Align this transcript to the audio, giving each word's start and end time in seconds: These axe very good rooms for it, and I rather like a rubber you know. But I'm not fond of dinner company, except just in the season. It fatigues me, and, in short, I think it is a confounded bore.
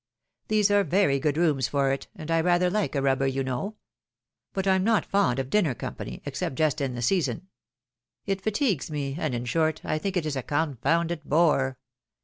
These 0.47 0.71
axe 0.71 0.89
very 0.89 1.19
good 1.19 1.37
rooms 1.37 1.67
for 1.67 1.91
it, 1.91 2.07
and 2.15 2.31
I 2.31 2.41
rather 2.41 2.71
like 2.71 2.95
a 2.95 3.03
rubber 3.03 3.27
you 3.27 3.43
know. 3.43 3.75
But 4.51 4.65
I'm 4.65 4.83
not 4.83 5.05
fond 5.05 5.37
of 5.37 5.51
dinner 5.51 5.75
company, 5.75 6.23
except 6.25 6.55
just 6.55 6.81
in 6.81 6.95
the 6.95 7.03
season. 7.03 7.49
It 8.25 8.41
fatigues 8.41 8.89
me, 8.89 9.15
and, 9.19 9.35
in 9.35 9.45
short, 9.45 9.79
I 9.85 9.99
think 9.99 10.17
it 10.17 10.25
is 10.25 10.35
a 10.35 10.41
confounded 10.41 11.21
bore. 11.23 11.77